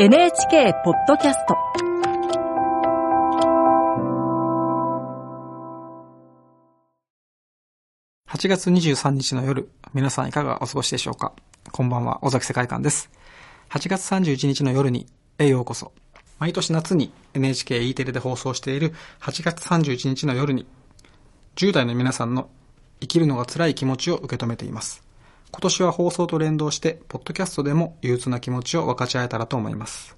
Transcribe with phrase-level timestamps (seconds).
[0.00, 1.56] NHK ポッドキャスト
[8.30, 11.32] 8月23日の夜、皆さんいかがお過ごしでしょうか？
[11.72, 13.10] こんばんは、尾崎世界観です。
[13.70, 15.90] 8月31日の夜に、へようこそ。
[16.38, 20.64] 毎年夏に NHKE テレで放送している8月31日の夜に、
[21.56, 22.48] 10代の皆さんの
[23.00, 25.07] 生きるのが辛い気持ちを受け止めています。
[25.50, 30.16] 今年は放送と連動して、ポッドキャストでも憂鬱な気持ちを分かち合えたらと思います。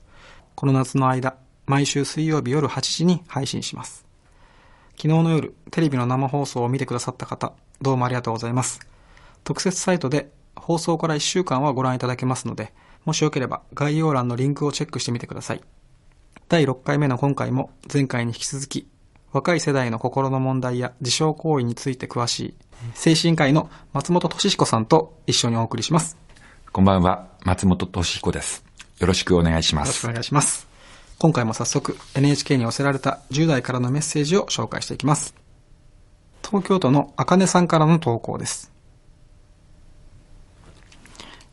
[0.55, 1.37] この夏の間、
[1.67, 4.05] 毎週水曜日夜8時に配信します。
[4.97, 8.81] 昨日の夜、テレビの生放送を見てくださった方、どうもありがとうございます。
[9.45, 12.73] 特設サイトで放送から1週間はご覧いただけますので、
[13.05, 15.63] もしよければ概要欄のリンクをチェックしてみてください。
[16.49, 18.89] 第6回目の今回も前回に引き続き、
[19.33, 22.55] 若い世代の心の問題や自傷行為について詳しい
[22.95, 26.17] 精神科医の松本俊彦さんと一緒にお送りします。
[26.73, 28.65] こんばんは、松本俊彦です。
[28.99, 29.89] よろしくお願いします。
[29.89, 30.67] よろしくお願いします。
[31.19, 35.35] 今回も早速 NHK に寄せられた10代からのメッセージを紹介していきます。
[36.43, 38.73] 東京都のあかねさんからの投稿です。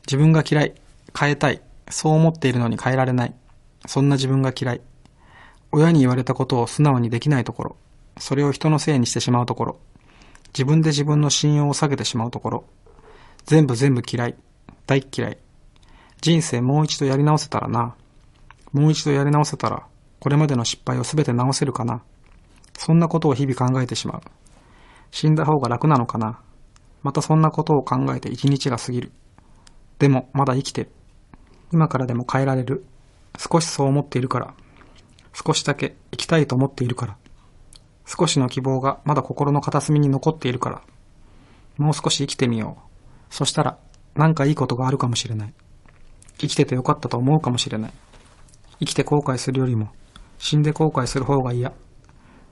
[0.07, 0.73] 自分が嫌い、
[1.17, 3.33] 変えたい、そう思っているのに変えられない。
[3.85, 4.81] そんな自分が嫌い。
[5.71, 7.75] 親に言われたことを素直にできないところ。
[8.17, 9.79] それを人のせいにしてしまうところ。
[10.49, 12.65] 自分で自分の信用を下げてしまうところ。
[13.45, 14.35] 全部全部嫌い。
[14.85, 15.37] 大嫌い。
[16.21, 17.95] 人生もう一度やり直せたらな。
[18.73, 19.85] もう一度やり直せたら、
[20.19, 22.01] これまでの失敗をすべて直せるかな。
[22.77, 24.21] そんなことを日々考えてしまう。
[25.11, 26.39] 死んだ方が楽なのかな。
[27.03, 29.11] またそんなことを考えて一日が過ぎる。
[29.99, 30.91] でも、まだ生きてる。
[31.71, 32.85] 今からでも変えられる。
[33.37, 34.53] 少しそう思っているから。
[35.45, 37.17] 少しだけ生きたいと思っているから。
[38.05, 40.81] 少しの希望がまだ心の片隅に残っているから。
[41.77, 43.35] もう少し生きてみよう。
[43.35, 43.77] そしたら、
[44.15, 45.53] なんかいいことがあるかもしれない。
[46.39, 47.93] 生きててよかったと思うかもしれない。
[48.79, 49.89] 生きて後悔するよりも、
[50.39, 51.71] 死んで後悔する方が嫌。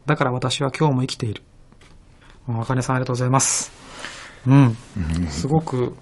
[0.06, 1.42] だから私は今日も生きている。
[2.48, 3.72] あかねさんありがとうございます。
[4.46, 4.76] うん。
[5.30, 5.96] すごく、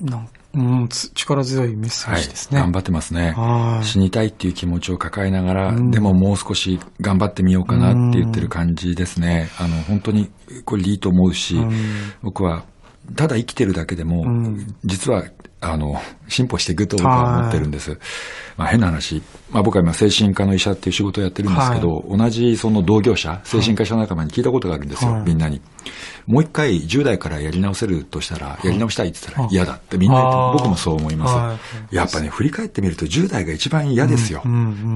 [0.00, 2.60] なんうん、つ力強いメッセーはいジです、ね。
[2.60, 3.84] 頑張ってますねはい。
[3.84, 9.48] 死にたいっていう気持ちを抱えながら、でももう少し頑張ってみようかなって言ってる感じですね。
[9.58, 10.30] あの、本当に
[10.64, 11.56] これでいいと思うし、
[12.22, 12.64] 僕は、
[13.16, 14.24] ただ生きてるだけでも、
[14.84, 15.24] 実は、
[15.60, 16.00] あの、
[16.32, 17.98] 進歩していくと僕は思ってるんです。
[18.56, 25.60] まあ変な話、まあ僕は今精神科の医者っていう仕事をやってるんですけど、同じその同業者、精神科医者仲間に聞いたことがあるんですよ、はいみんなに。
[26.26, 31.34] もう一回10代からやり直せるとしたら、やり直したいって言ったら嫌だってみんな言って僕もそう思います。
[31.34, 31.58] は
[31.90, 34.42] やっぱね、振り返ってみると10代が一番嫌ですよ。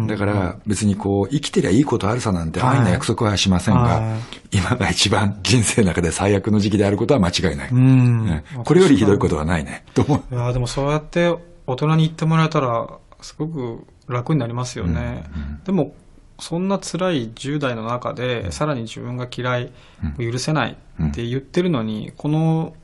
[0.06, 8.42] だから別にこう、生きてりゃいいことあるさなんて安易な約束はしませんが、はい今が一番人生の中で最悪の時期であることは間違いない。
[8.64, 9.84] これよりひどいことはないね。
[9.92, 10.34] と思う。
[10.34, 15.25] いやでもそうやって大人に言ってもらえたら、すごく楽になりますよね。
[15.64, 15.94] でも、
[16.38, 19.72] そんな辛い10代の中で、さらに自分が嫌い、
[20.19, 22.75] 許せないって言ってるのに、この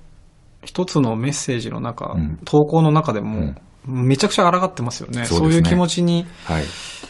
[0.64, 2.38] 一つのメッセージの中、ん。
[2.44, 3.54] 投稿の中でも、
[3.84, 5.24] めちゃくちゃ抗ってますよね。
[5.26, 6.64] そういう気持ちに、はい。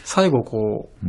[0.05, 1.07] 最後こう、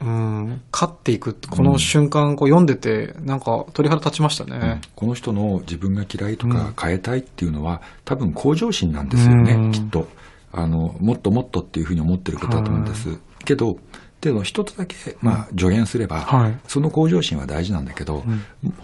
[0.00, 0.08] うん。
[0.08, 0.10] う
[0.50, 4.80] ん、勝っていくこの瞬間こう読んでて、なんか鳥肌立ちましたね。
[4.94, 9.72] この人の自分が嫌いとか変えたいっていうのは、多分向上心なんですよね、うん。
[9.72, 10.08] きっと。
[10.52, 13.18] あの、もっともっとっていうふうに思ってることだと思うんです。
[13.44, 13.76] けど、
[14.20, 16.58] でも一つだけ、まあ、助言すれば、はい。
[16.66, 18.24] その向上心は大事なんだけど、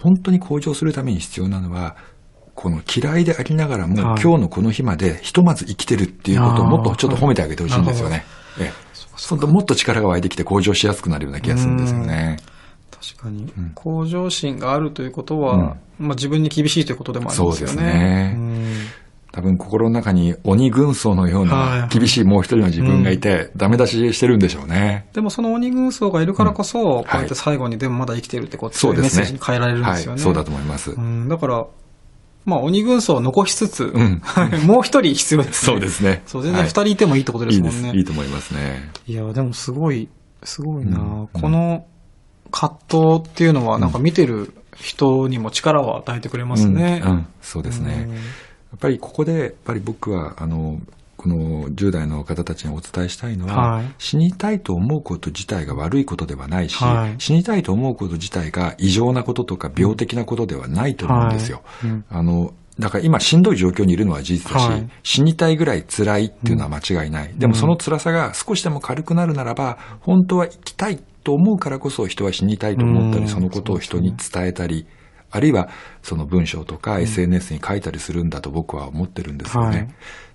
[0.00, 1.96] 本当に向上するために必要なのは、
[2.54, 4.22] この嫌いでありながらも、はい。
[4.22, 8.25] 今日のこの日までひとまず生きてるっていうことをもっとちょっと褒めてあげてほしいんですよね。
[8.60, 8.83] ええ
[9.28, 12.36] 本当もっと力が湧いてきて向上しやすくなるような気がするんですよね。
[12.91, 17.72] 確かに、向上心があるということは、まあ、自分に厳しいということでもありますよね。
[17.72, 19.04] そうですね
[19.34, 25.08] 多分心の中に鬼軍曹のようはいな厳しいもう一人の自分がいて、ダメ出ししてるんでしょうね。
[25.12, 29.02] でもその鬼軍曹がいるからこそ、こうやっはいて最後にでもまだ生きてるってことそうですね。
[29.02, 30.10] メッセージに変えられるんですよね。
[30.12, 30.92] はい、そうだと思います。
[30.92, 31.66] うん、だから、
[32.44, 34.21] まあ鬼軍曹を残しつつ、ん
[34.66, 35.72] もう一人必要ですね。
[35.72, 37.76] そうですねそう、全然はい二人いてもいいってことですいいです。
[37.82, 37.99] もんね。
[37.99, 38.91] いいと思いますね。
[39.06, 40.08] いや、でもすごい、
[40.43, 41.85] すごいな、この
[42.50, 47.02] 葛藤っていうのは、なんか見てる人にも力を与えてくれますね。
[47.05, 48.08] うんうんそうですね。
[48.73, 50.79] やっぱりここで、やっぱり僕は、あの、
[51.25, 53.94] この10代の方たちにお伝えしたいのは、はい。
[53.97, 57.15] 死にたいと思うこと自体が悪いことではないし、はい。
[57.19, 61.62] 死にたいと思うこと自体が異常なこととか病的なことではないと思うんですよ。
[61.65, 61.91] はい。
[61.91, 62.05] うん。
[62.11, 64.91] あの、だから今しんどい状況にいるのは事実だし、はい。
[65.03, 67.32] 死にたいぐらい辛いっていうのは間違いない。
[67.38, 73.29] でもその辛さが少しでも軽くなるならば、本当は生きたいと思うからこそ人は死にたいと思ったり、うん。
[73.31, 74.87] そのことを人に伝えたり、
[75.31, 75.71] あるいは
[76.03, 79.76] その文章とか SNS に書いたりするんだと僕は思ってるんですよね。
[79.79, 79.88] はい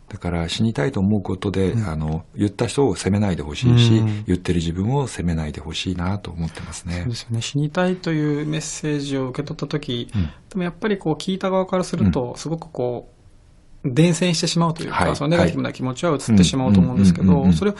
[0.09, 7.01] だから死にたいと思うことで、あの、言った人を責めないでほしいし、言ってる自分を責めないでほしいなと思ってますね。
[7.03, 7.41] そうですよね。
[7.41, 10.11] 死にたいというメッセージを受け取ったとき、
[10.49, 13.13] でもやっぱりこう聞いた側からすると、すごくこ
[13.85, 15.15] う、伝染してしまうというか、はい。
[15.15, 17.37] そのネガティブな気持ちは移ってしまうと思うんですけど、うん。
[17.37, 17.41] うん。
[17.41, 17.47] うん。
[17.47, 17.53] うん。
[17.53, 17.75] それを、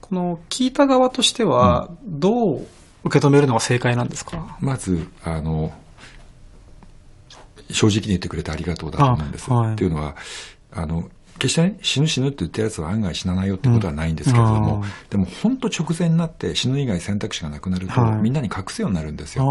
[0.00, 2.66] この聞いた側としては、どう
[3.04, 4.58] 受け止めるのが正解なんですか？
[4.60, 5.72] まず、あの、
[7.70, 9.50] 正直に言ってくれてありがとうだと思うんです。
[9.50, 9.72] あはい。
[9.74, 10.16] っていうのは、
[10.72, 19.44] あの、決してね、死ぬ死ぬって言ったやつは案外死なないよってことはないんですけれども、うんあでも本当直前になって死ぬ以外選択肢がなくなると、はいみんなに隠すようになるんですよ。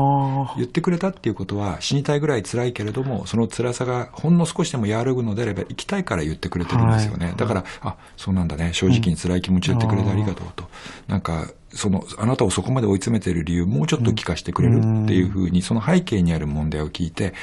[0.52, 7.28] あ言ってくれたっていうことは死にたいぐらい辛いけれども、その辛さがほんの少しでも和らぐのであれば生きたいから言ってくれてるんですよね。
[7.28, 10.68] はいだから、あ、そうなんだね、正直に辛い気持ち言ってくれてありがとうと。
[11.08, 17.34] なんか、その、あなたをそこまで追い詰めている理由、もうちょっと聞かせてくれるっていうふうに、その背景にある問題を聞いて、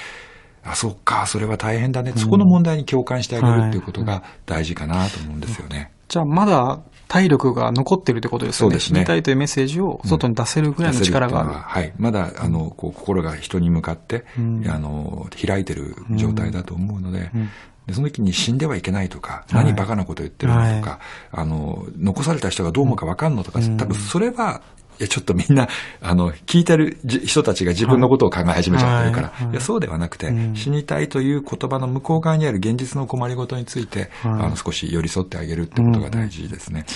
[0.65, 2.13] あ、そっか、それは大変だね。
[2.17, 5.93] そこの問題に共感してあげるっていうことが大事かなと思うんですよね。
[6.09, 8.73] じゃあまだ体力が残ってるってことですよね。
[8.73, 8.99] そうですね。
[8.99, 11.41] 死にたいというメッセージを外に出せるぐらいの力が。
[11.41, 11.49] ある。
[11.49, 11.93] うのははい。
[11.99, 14.65] まだ、あの、こう、心が人に向かって、うん。
[14.69, 17.51] あの、開いてる状態だと思うので、うん。
[17.87, 21.01] でその時に死んではいけないとか、はい何バカなこと言ってるのとか、
[21.31, 23.77] あの、残された人がどう思うかわかんのとか、うん。
[23.77, 24.63] 多分それは、
[24.99, 25.69] いや、ちょっとみんな、
[26.01, 29.55] あの、聞いてるじ人たちが自分のことを考え始めちゃってるから、はいはいい。
[29.57, 30.57] や、そうではなくて、うん。
[30.57, 34.33] 死にたいという言葉の向こう側にある現実の困りごとについて、はい。
[34.33, 36.87] あの、少し寄り添ってあげるってことが大事ですね。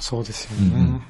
[0.00, 0.74] そうですよね。
[0.76, 1.02] うん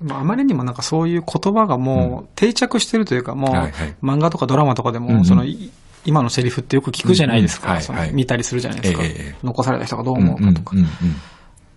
[0.00, 3.70] まあ、あまりにもなんかそういう言葉がもう定着してるというか、も
[4.02, 5.24] う、漫画とかドラマとかでも、うんうん。
[5.24, 5.70] そのい
[6.04, 7.78] 今のセリフってよく聞くじゃないですか。
[8.12, 9.02] 見たりするじゃないですか、
[9.42, 10.76] 残された人がどう思うかとか。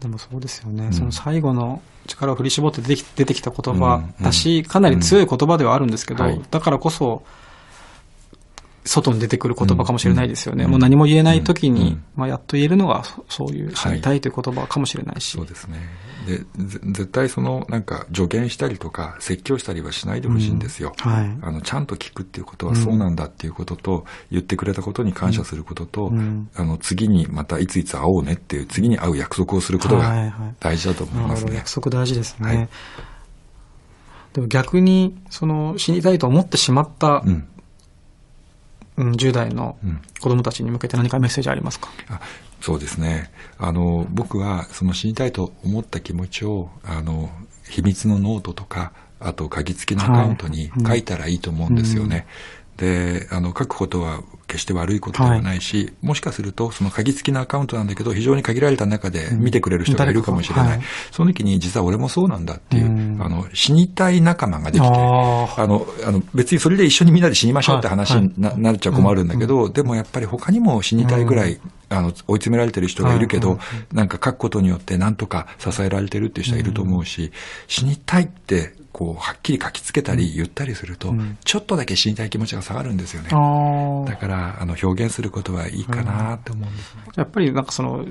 [0.02, 0.90] うんうんうんでもそうですよね。
[0.90, 0.94] ん。
[0.94, 4.66] その最後の力を振り絞って出てきた言葉だし、うん。
[4.66, 6.42] かなり強い言葉ではあるんですけど、はい。
[6.52, 7.24] だからこそ、
[8.88, 10.64] 外に出てくる言葉かもしれないですよね。
[10.64, 15.38] うんもう何も言えない時に、うんまあ、やっと言えるのが、そそういう死にたいという言葉かもしれないし。
[15.38, 15.78] そうですね。
[16.28, 16.46] で、ぜ
[16.84, 20.94] 絶対その、なんか、助言したりとか、説教したりはしないでほしいんですよ。
[21.06, 31.30] うんはいあの、ちゃんと聞くっていうことはそうなんだっていうことと、言ってくれたことに感謝することと、うんあの、次にまたいついつ会おうねっていう、次に会う約束をすることがはいはい大事だと思いますね。
[31.30, 32.48] なるほど約束大事ですね。
[32.48, 32.70] はい
[34.34, 37.24] でも逆に、その、死にたいと思ってしまった、
[38.98, 40.02] 10代のうん。
[40.20, 42.20] 子供たちに向けて何かメッセージありますか、あ
[42.62, 43.32] そうですね。
[43.58, 47.30] あの、僕は、その死にたいと思った気持ちを、あの、
[47.70, 52.26] 秘密のノートとか、あと、鍵付きのアカウントに書いたらいいと思うんですよね。
[52.78, 60.64] で、あの、書くことは決して悪いことではないし、もしかすると、その鍵付きのアカウントなんだけど、非常に限られた中で見てくれる人がいるかもしれない。
[60.66, 71.60] うん誰かその時に、実は俺もそうなんだっていう、うんあの、死にたい仲間ができて、ああの、あの、別にそれで一緒にみんなで死にましょうって話にな,、なっちゃ困るんだけど、でもやっぱり他にも死にたいぐらい、
[71.90, 73.96] あの、追い詰められてる人がいるけど、はい。
[73.96, 77.32] なんか書くことによってなんとか支えられてるっていう人はいると思うし、
[77.68, 81.38] 死にたいって、こう、はっきり書きつけたり言ったりすると、ん。
[81.44, 83.30] ちょっとだけ死にたい気持ちが下がるんですよね。
[83.30, 87.02] だから、あの、表現することはいいかなって思うんですね。
[87.16, 88.06] やっぱりなんかその、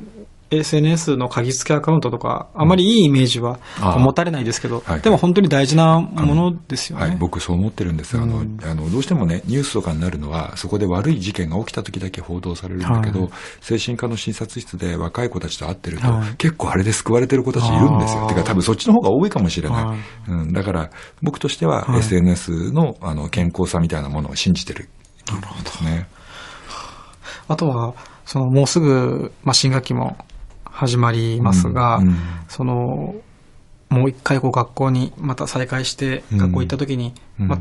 [0.50, 7.06] SNS の鍵付けアカウントとか、あまりいいイメージは持たれないですけど、はいでも本当に大事なものですよね。
[7.06, 8.16] はい、僕そう思ってるんです。
[8.16, 18.26] あの、うんあの、どうしてもね、ニュースとかになるのは、そこで悪い事件が起きた時だけ報道されるんだけど、はい精神科の診察室で若い子たちと会ってると、はい結構あれで救われてる子たちいるんですよ。
[18.26, 19.84] てか多分そっちの方が多いかもしれない。
[19.84, 19.98] はい
[20.28, 20.90] うん、だから、
[21.22, 24.88] 僕としてははい SNS の、あの、健康さみたいなものを信じてる。
[25.28, 26.08] なるほどね。
[27.48, 30.16] あとは、そのもうすぐ、まあ、新学期も
[30.76, 32.16] 始まりますが、うんうん。
[32.48, 33.14] その、
[33.88, 36.38] もう一回こう学校にまた再開して、うん。
[36.38, 37.48] 学校行った時に、うん。
[37.48, 37.58] まあ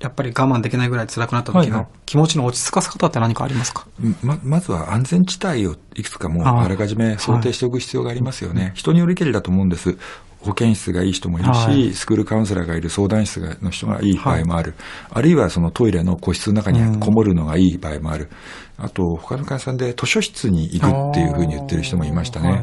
[0.00, 3.84] やっぱり我慢できないぐらい辛くなった時の気持ちの落ち着かせ方って何かありますか、
[4.22, 8.70] ま、まずは安全地帯をいくつかもうあらかじめ想定しておく必要がありますよね。
[8.76, 9.98] 人によりけりだと思うんです。
[10.40, 14.74] 保健室がいい人もいるし、はいスクールカウンセラーがいる相談室がの人がいい場合もある。
[15.10, 18.28] あるいはそのトイレの個室の中にこもるのがいい場合もある。
[18.76, 22.48] あと、他の会社さんで図書室に行くっていうふうに言ってる人もいましたね。
[22.48, 22.62] はい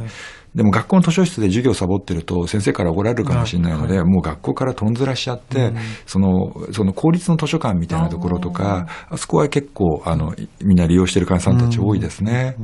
[0.55, 5.74] でも学校の図書室で授業サボってると先生から怒られるかもしれないので、もう学校からとんずらしちゃって、
[6.05, 12.55] その、その公立の図書館みたいなところとか、あそこは結構、あの、みんな利用してる患者さんたち多いですね。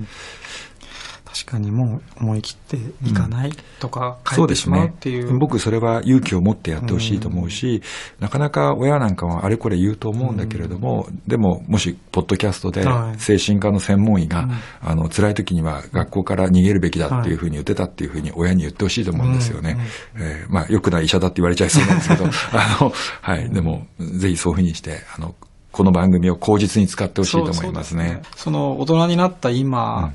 [1.42, 4.98] 確かにもう思い切っていかないとか、帰そうってしまうっですね。
[5.00, 5.40] ていう。。
[5.40, 7.82] 僕、それは勇気を持ってやってほしいと思うし、
[8.20, 13.20] なかなか親なんかはあれこれ言うと思うんだけれども、でも、もし、ポッドキャストではい。
[13.20, 14.48] 精神科の専門医が、
[14.82, 19.78] あの、辛い時には学校から逃げるべきだっていうふうに言ってたっていうふうに親に言ってほしいと思うんですよね。
[20.16, 25.34] えーまあ、良くない医者だって言われちゃいそうなんですけど、 あの、はい、でも、ぜひそういうふうにして、あの、
[25.72, 28.22] この番組を口実に使ってほしいと思いますね。
[28.36, 30.14] その大人になった今、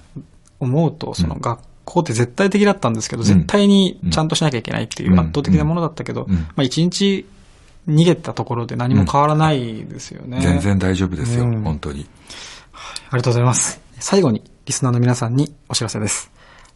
[0.61, 7.25] 思うと、その学ここって絶対的だったんですけど、絶対にちゃんとしなきゃいけないっていう圧倒的なものだったけど、まあ一日
[7.89, 10.41] 逃げたところで何も変わらないですよね。
[10.41, 12.07] 全然大丈夫ですよ、うん本当に。
[13.11, 13.81] ありがとうございます。
[14.01, 16.33] 最後に、リスナーの皆さんにお知らせです。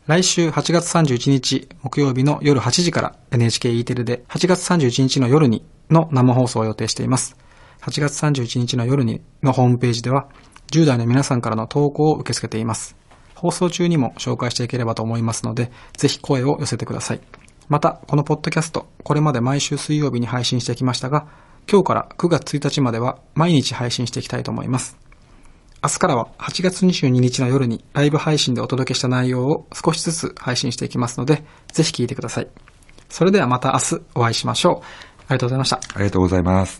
[0.07, 7.37] 来週8月31日木曜日の夜8時から NHKE テレで8月31日の夜にの生放送を予定しています。
[7.83, 10.29] 8月31日の夜にのホームページでは
[10.73, 13.00] 10代の皆さんからの投稿を受け付けています。
[13.41, 17.21] 放送中にも紹介していければと思いますので、ぜひ声を寄せてください。
[17.71, 21.27] また、このポッドキャスト、これまで毎週水曜日に配信してきましたが、
[21.71, 24.99] 今日から9月1日までは毎日配信していきたいと思います。
[25.83, 31.43] 明日からは8月22日の夜にライブ配信でお届けした内容を少しずつ配信していきますので、
[31.73, 32.49] ぜひ聞いてください。
[33.09, 34.87] それではまた明日お会いしましょう。
[35.29, 35.77] ありがとうございました。
[35.95, 36.69] ありがとうございます。